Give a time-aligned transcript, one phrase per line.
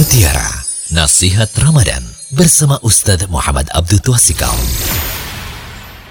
[0.00, 0.48] Mutiara
[0.96, 2.00] Nasihat Ramadan
[2.32, 4.56] bersama Ustadz Muhammad Abdul Twasikal.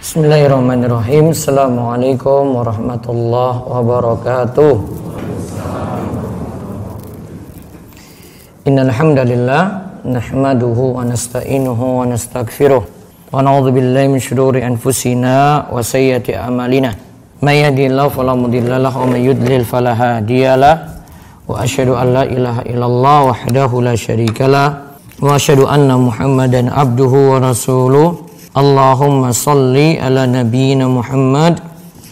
[0.00, 1.36] Bismillahirrahmanirrahim.
[1.36, 4.72] Assalamualaikum warahmatullahi wabarakatuh.
[8.72, 9.62] Innal hamdalillah
[10.00, 16.96] nahmaduhu wa nasta'inuhu wa nastaghfiruh wa na'udzu billahi min shururi anfusina wa sayyiati a'malina.
[17.44, 20.93] May yahdihillahu fala mudilla lahu wa may yudlil fala hadiyalah.
[21.48, 24.68] وأشهد أن لا إله إلا الله وحده لا شريك له
[25.20, 28.08] وأشهد أن محمدا عبده ورسوله
[28.56, 31.54] اللهم صل على نبينا محمد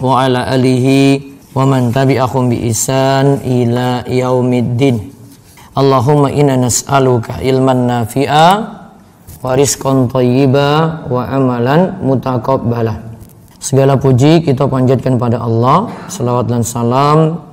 [0.00, 0.86] وعلى آله
[1.54, 3.88] ومن تبعهم بإحسان إلى
[4.24, 4.96] يوم الدين
[5.78, 8.78] اللهم إنا نسألك علما نافعا
[9.38, 11.94] warizkon tayyiba wa amalan.
[13.58, 17.47] Segala puji kita panjatkan pada Allah, salawat dan salam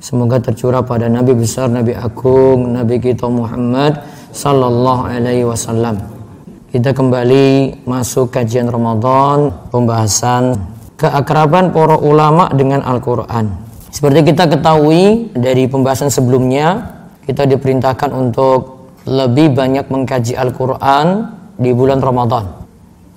[0.00, 4.00] Semoga tercurah pada Nabi besar, Nabi agung, Nabi kita Muhammad
[4.32, 6.00] Sallallahu Alaihi Wasallam.
[6.72, 10.56] Kita kembali masuk kajian Ramadan, pembahasan
[10.96, 13.52] keakraban para ulama dengan Al-Quran.
[13.92, 16.80] Seperti kita ketahui dari pembahasan sebelumnya,
[17.28, 21.28] kita diperintahkan untuk lebih banyak mengkaji Al-Quran
[21.60, 22.48] di bulan Ramadan.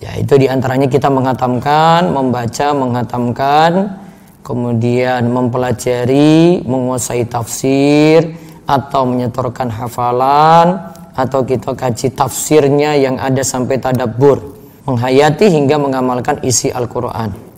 [0.03, 4.02] Ya, itu di antaranya kita menghatamkan, membaca, menghatamkan,
[4.43, 8.35] kemudian mempelajari, menguasai tafsir,
[8.67, 16.69] atau menyetorkan hafalan, atau kita kaji tafsirnya yang ada sampai tadabbur, menghayati hingga mengamalkan isi
[16.69, 17.53] Al-Quran.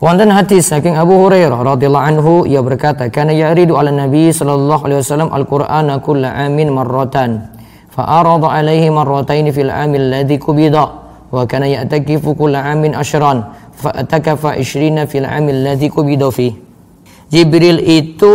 [0.00, 5.04] Wonten hadis saking Abu Hurairah radhiyallahu anhu ia berkata kana yaridu ala nabi sallallahu alaihi
[5.04, 7.52] wasallam al-Qur'ana kulla amin marratan
[7.92, 10.99] fa arada alaihi marratain fil amil ladzi kubida
[11.30, 13.46] wa kana ya'takifu kulla amin ashran
[13.78, 15.88] fa'atakafa ishrina fil amil ladzi
[16.34, 16.48] fi.
[17.30, 18.34] Jibril itu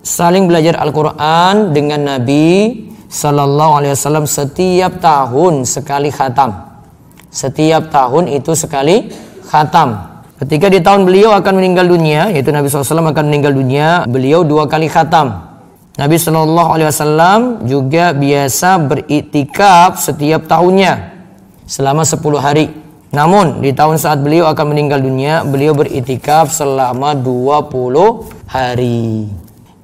[0.00, 6.54] saling belajar Al-Qur'an dengan Nabi sallallahu alaihi wasallam setiap tahun sekali khatam.
[7.34, 9.10] Setiap tahun itu sekali
[9.50, 10.14] khatam.
[10.38, 14.66] Ketika di tahun beliau akan meninggal dunia, yaitu Nabi SAW akan meninggal dunia, beliau dua
[14.66, 15.54] kali khatam.
[15.94, 21.13] Nabi Shallallahu Alaihi Wasallam juga biasa beriktikaf setiap tahunnya
[21.64, 22.66] selama 10 hari.
[23.14, 29.30] Namun di tahun saat beliau akan meninggal dunia, beliau beritikaf selama 20 hari.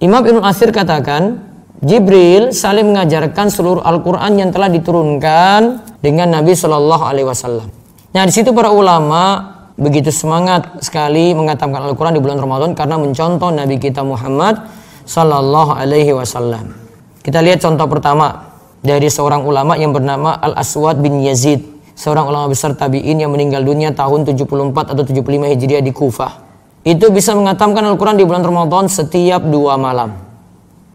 [0.02, 1.38] Imam Ibn Asir katakan,
[1.80, 5.60] Jibril saling mengajarkan seluruh Al-Quran yang telah diturunkan
[6.04, 7.72] dengan Nabi Shallallahu Alaihi Wasallam.
[8.10, 13.48] Nah di situ para ulama begitu semangat sekali mengatakan Al-Quran di bulan Ramadan karena mencontoh
[13.54, 14.60] Nabi kita Muhammad
[15.06, 16.74] Shallallahu Alaihi Wasallam.
[17.22, 18.50] Kita lihat contoh pertama
[18.82, 21.64] dari seorang ulama yang bernama Al Aswad bin Yazid
[22.00, 25.21] seorang ulama besar tabi'in yang meninggal dunia tahun 74 atau 75
[25.53, 26.33] Hijriah di Kufah.
[26.81, 30.16] Itu bisa mengatamkan Al-Quran di bulan Ramadan setiap dua malam.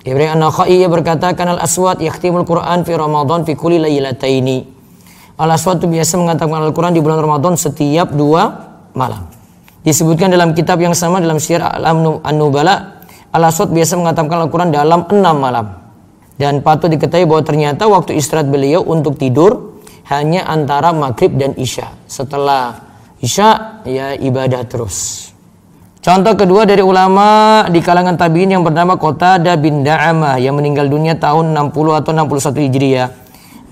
[0.02, 4.66] Ibrahim An-Nakhai berkata, Kanal Aswad yakhtimul Quran fi Ramadan fi kulli laylataini.
[5.38, 8.50] Al-Aswad itu biasa mengatamkan Al-Quran di bulan Ramadan setiap dua
[8.98, 9.30] malam.
[9.86, 15.36] Disebutkan dalam kitab yang sama dalam Syiar Al-Amnu An-Nubala, Al-Aswad biasa mengatamkan Al-Quran dalam enam
[15.38, 15.66] malam.
[16.34, 19.75] Dan patut diketahui bahwa ternyata waktu istirahat beliau untuk tidur
[20.10, 21.90] hanya antara maghrib dan isya.
[22.06, 22.78] Setelah
[23.22, 25.30] isya ya ibadah terus.
[26.06, 31.18] Contoh kedua dari ulama di kalangan tabiin yang bernama Qatada bin Da'amah yang meninggal dunia
[31.18, 33.10] tahun 60 atau 61 Hijriah.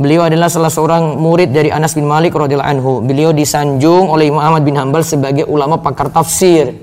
[0.02, 2.94] Beliau adalah salah seorang murid dari Anas bin Malik radhiyallahu anhu.
[3.06, 6.74] Beliau disanjung oleh Imam Ahmad bin Hambal sebagai ulama pakar tafsir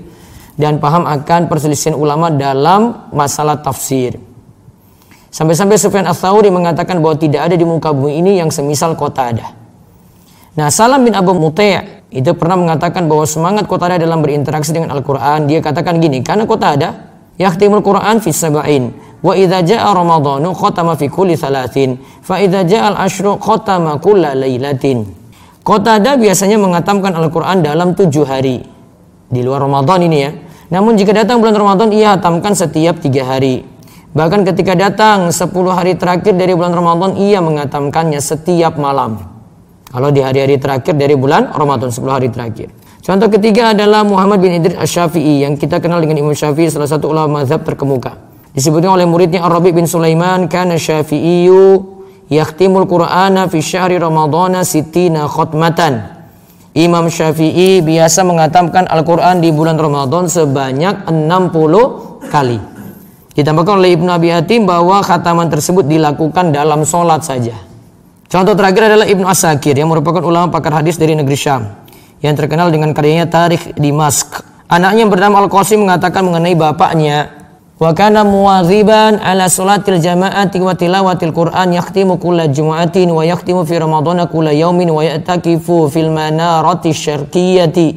[0.55, 4.30] dan paham akan perselisihan ulama dalam masalah tafsir.
[5.31, 9.55] Sampai-sampai Sufyan Ats-Tsauri mengatakan bahwa tidak ada di muka bumi ini yang semisal kota ada.
[10.59, 14.91] Nah, Salam bin Abu Mutai' itu pernah mengatakan bahwa semangat kota ada dalam berinteraksi dengan
[14.91, 15.47] Al-Qur'an.
[15.47, 16.89] Dia katakan gini, karena kota ada
[17.39, 18.91] yahtimul Qur'an fi sab'in
[19.23, 25.07] wa idza jaa ramadhanu khatama fi kulli thalathin fa idza jaa al-ashru khatama kulla lailatin.
[25.63, 28.59] Kota ada biasanya mengatamkan Al-Qur'an dalam tujuh hari
[29.31, 30.35] di luar Ramadan ini ya.
[30.75, 33.70] Namun jika datang bulan Ramadan ia hatamkan setiap tiga hari.
[34.11, 39.23] Bahkan ketika datang 10 hari terakhir dari bulan Ramadan ia mengatamkannya setiap malam.
[39.87, 42.71] Kalau di hari-hari terakhir dari bulan Ramadan 10 hari terakhir.
[42.99, 47.07] Contoh ketiga adalah Muhammad bin Idris Asy-Syafi'i yang kita kenal dengan Imam Syafi'i salah satu
[47.07, 48.19] ulama mazhab terkemuka.
[48.51, 51.81] Disebutkan oleh muridnya Ar-Rabi bin Sulaiman kana Syafi'iyu
[52.27, 56.19] yakhtimul Qur'ana fi syahri Ramadana sitina khutmatan.
[56.75, 62.70] Imam Syafi'i biasa mengatamkan Al-Quran di bulan Ramadan sebanyak 60 kali.
[63.31, 67.55] Ditambahkan oleh Ibnu Abi Hatim bahwa khataman tersebut dilakukan dalam sholat saja.
[68.27, 71.67] Contoh terakhir adalah Ibnu Asakir yang merupakan ulama pakar hadis dari negeri Syam
[72.23, 74.43] yang terkenal dengan karyanya Tarikh Dimask.
[74.71, 77.41] Anaknya yang bernama Al-Qasim mengatakan mengenai bapaknya
[77.81, 83.81] Wa kana muwaziban ala salatil jama'ati wa tilawatil Qur'an yakhtimu kulla jumu'atin wa yakhtimu fi
[83.81, 87.87] ramadhana kulla yaumin wa ya'takifu fil manarati syarqiyati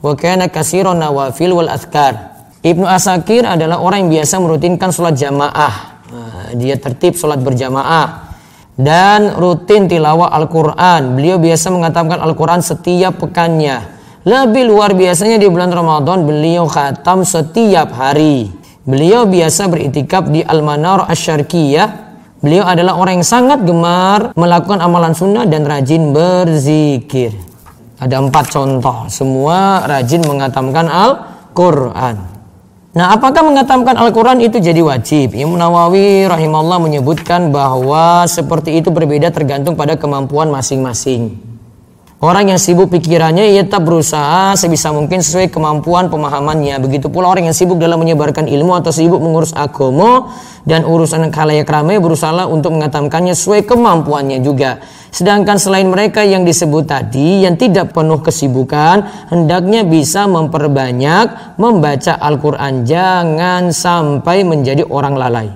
[0.00, 2.35] wa kana kasiran nawafil wal azkar.
[2.66, 6.02] Ibnu Asakir adalah orang yang biasa merutinkan sholat jamaah.
[6.10, 8.34] Nah, dia tertib sholat berjamaah
[8.74, 11.14] dan rutin tilawah Al-Quran.
[11.14, 13.86] Beliau biasa mengatakan Al-Quran setiap pekannya.
[14.26, 18.50] Lebih luar biasanya di bulan Ramadan beliau khatam setiap hari.
[18.82, 22.04] Beliau biasa beritikaf di Al-Manar Asyarkiyah.
[22.42, 27.30] Beliau adalah orang yang sangat gemar melakukan amalan sunnah dan rajin berzikir.
[28.02, 29.06] Ada empat contoh.
[29.06, 32.35] Semua rajin mengatamkan Al-Quran.
[32.96, 35.36] Nah, apakah mengatamkan Al-Quran itu jadi wajib?
[35.36, 41.36] Imam Nawawi rahimahullah menyebutkan bahwa seperti itu berbeda tergantung pada kemampuan masing-masing.
[42.16, 46.80] Orang yang sibuk pikirannya ia tetap berusaha sebisa mungkin sesuai kemampuan pemahamannya.
[46.80, 50.32] Begitu pula orang yang sibuk dalam menyebarkan ilmu atau sibuk mengurus agama
[50.64, 54.80] dan urusan khalayak ramai berusaha untuk mengatamkannya sesuai kemampuannya juga.
[55.16, 59.00] Sedangkan selain mereka yang disebut tadi yang tidak penuh kesibukan,
[59.32, 62.84] hendaknya bisa memperbanyak membaca Al-Quran.
[62.84, 65.48] Jangan sampai menjadi orang lalai.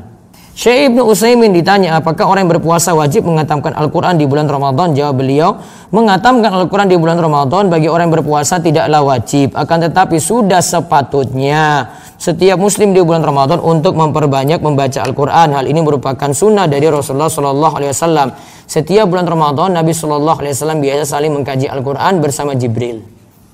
[0.57, 4.97] Syekh Ibnu Utsaimin ditanya apakah orang yang berpuasa wajib mengatamkan Al-Quran di bulan Ramadan?
[4.97, 5.61] Jawab beliau,
[5.93, 9.53] mengatamkan Al-Quran di bulan Ramadan bagi orang yang berpuasa tidaklah wajib.
[9.53, 15.57] Akan tetapi sudah sepatutnya setiap muslim di bulan Ramadan untuk memperbanyak membaca Al-Quran.
[15.57, 18.29] Hal ini merupakan sunnah dari Rasulullah Sallallahu Alaihi Wasallam.
[18.69, 23.01] Setiap bulan Ramadan Nabi Sallallahu Alaihi Wasallam biasa saling mengkaji Al-Quran bersama Jibril.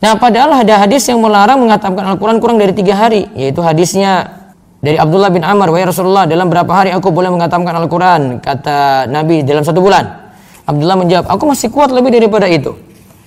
[0.02, 4.42] Nah padahal ada hadis yang melarang mengatamkan Al-Quran kurang dari tiga hari, yaitu hadisnya
[4.82, 8.42] dari Abdullah bin Amr, wahai Rasulullah, dalam berapa hari aku boleh mengatamkan Al-Quran?
[8.44, 10.04] Kata Nabi, dalam satu bulan.
[10.66, 12.76] Abdullah menjawab, aku masih kuat lebih daripada itu.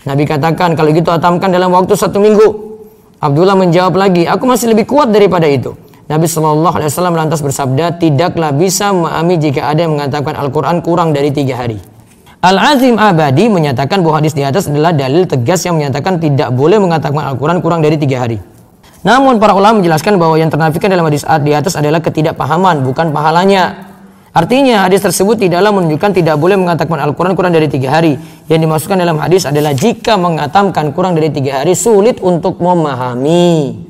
[0.03, 2.68] Nabi katakan, kalau gitu atamkan dalam waktu satu minggu.
[3.19, 5.75] Abdullah menjawab lagi, aku masih lebih kuat daripada itu.
[6.07, 11.11] Nabi Shallallahu Alaihi Wasallam lantas bersabda, tidaklah bisa memahami jika ada yang mengatakan Al-Quran kurang
[11.11, 11.83] dari tiga hari.
[12.39, 17.19] Al-Azim Abadi menyatakan bahwa hadis di atas adalah dalil tegas yang menyatakan tidak boleh mengatakan
[17.35, 18.39] Al-Quran kurang dari tiga hari.
[19.03, 23.88] Namun para ulama menjelaskan bahwa yang ternafikan dalam hadis di atas adalah ketidakpahaman, bukan pahalanya.
[24.29, 28.13] Artinya hadis tersebut tidaklah menunjukkan tidak boleh mengatakan Al-Quran kurang dari tiga hari.
[28.45, 33.89] Yang dimasukkan dalam hadis adalah jika mengatamkan kurang dari tiga hari sulit untuk memahami.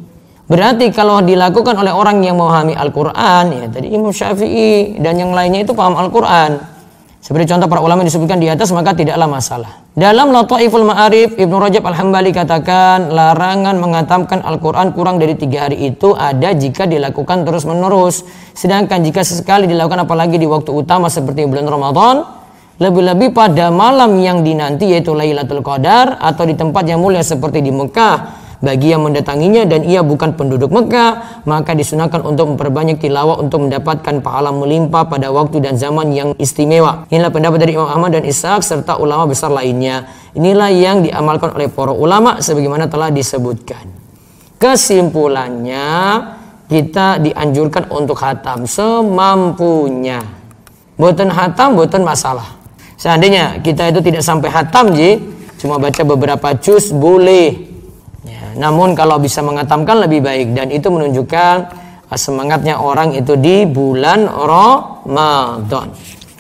[0.49, 5.61] Berarti kalau dilakukan oleh orang yang memahami Al-Quran, ya tadi Imam Syafi'i dan yang lainnya
[5.61, 6.78] itu paham Al-Quran.
[7.19, 9.83] Seperti contoh para ulama disebutkan di atas maka tidaklah masalah.
[9.91, 16.15] Dalam Lataiful Ma'arif Ibnu Rajab Al-Hambali katakan larangan mengatamkan Al-Quran kurang dari tiga hari itu
[16.15, 18.23] ada jika dilakukan terus menerus.
[18.55, 22.15] Sedangkan jika sesekali dilakukan apalagi di waktu utama seperti bulan Ramadan
[22.79, 27.75] lebih-lebih pada malam yang dinanti yaitu Lailatul Qadar atau di tempat yang mulia seperti di
[27.75, 33.63] Mekah bagi yang mendatanginya dan ia bukan penduduk Mekah, maka disunahkan untuk memperbanyak tilawah untuk
[33.63, 37.07] mendapatkan pahala melimpah pada waktu dan zaman yang istimewa.
[37.07, 40.11] Inilah pendapat dari Imam Ahmad dan Ishaq serta ulama besar lainnya.
[40.35, 43.87] Inilah yang diamalkan oleh para ulama sebagaimana telah disebutkan.
[44.59, 45.87] Kesimpulannya,
[46.67, 50.19] kita dianjurkan untuk hatam semampunya.
[50.99, 52.59] Buatan hatam, buatan masalah.
[52.99, 55.15] Seandainya kita itu tidak sampai hatam, ji,
[55.63, 57.68] cuma baca beberapa juz boleh
[58.57, 61.55] namun kalau bisa mengatamkan lebih baik dan itu menunjukkan
[62.09, 65.93] uh, semangatnya orang itu di bulan Ramadan.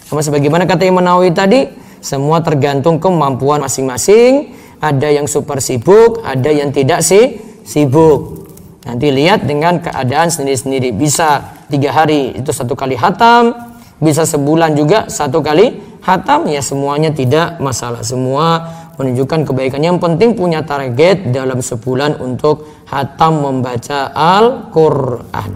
[0.09, 1.69] Sama sebagaimana kata Imam Nawawi tadi,
[2.01, 4.57] semua tergantung kemampuan masing-masing.
[4.79, 7.37] Ada yang super sibuk, ada yang tidak sih
[7.67, 8.47] sibuk.
[8.87, 10.95] Nanti lihat dengan keadaan sendiri-sendiri.
[10.95, 13.53] Bisa tiga hari itu satu kali hatam,
[13.99, 16.47] bisa sebulan juga satu kali hatam.
[16.47, 18.03] Ya semuanya tidak masalah.
[18.03, 18.65] Semua
[18.99, 19.79] menunjukkan kebaikan.
[19.79, 25.51] Yang penting punya target dalam sebulan untuk hatam membaca Al-Quran.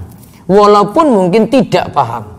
[0.48, 2.34] Walaupun mungkin tidak paham.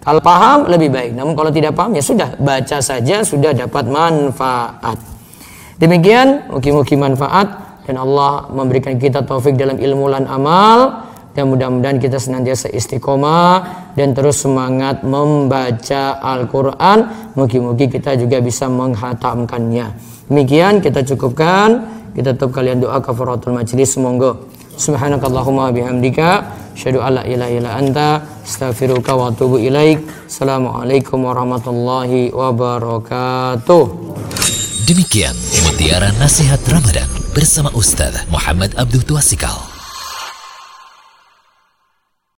[0.00, 1.12] Kalau paham lebih baik.
[1.12, 4.96] Namun kalau tidak paham ya sudah baca saja sudah dapat manfaat.
[5.76, 7.48] Demikian mungkin-mungkin manfaat
[7.84, 11.09] dan Allah memberikan kita taufik dalam ilmu dan amal
[11.40, 20.10] dan mudah-mudahan kita senantiasa istiqomah dan terus semangat membaca Al-Quran mungkin-mungkin kita juga bisa menghatamkannya
[20.30, 21.98] Demikian kita cukupkan.
[22.14, 23.98] Kita tutup kalian doa kafaratul majlis.
[23.98, 24.38] Semoga
[24.78, 26.46] subhanakallahumma bihamdika
[26.78, 30.06] syadu alla ilaha illa anta astaghfiruka wa atubu ilaik.
[30.30, 33.84] Assalamualaikum warahmatullahi wabarakatuh.
[34.86, 35.34] Demikian
[35.66, 39.69] mutiara nasihat Ramadan bersama Ustaz Muhammad Abdul Tuasikal.